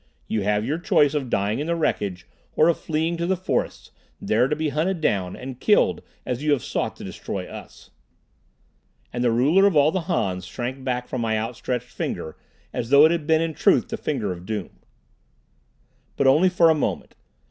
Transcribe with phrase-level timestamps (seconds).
[0.27, 3.91] You have your choice of dying in the wreckage, or of fleeing to the forests,
[4.19, 7.91] there to be hunted down and killed as you have sought to destroy us!"
[9.13, 12.35] And the ruler of all the Hans shrank back from my outstretched finger
[12.73, 14.71] as though it had been in truth the finger of doom.
[16.17, 17.13] But only for a moment.